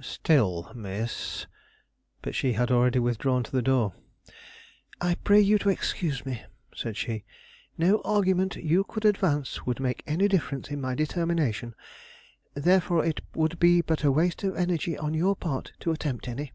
[0.00, 1.48] "Still, Miss"
[2.22, 3.92] But she had already withdrawn to the door.
[5.00, 6.40] "I pray you to excuse me,"
[6.72, 7.24] said she.
[7.76, 11.74] "No argument you could advance would make any difference in my determination;
[12.54, 16.52] therefore it would be but a waste of energy on your part to attempt any."